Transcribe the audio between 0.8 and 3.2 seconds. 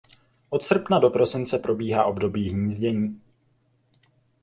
do prosince probíhá období hnízdění.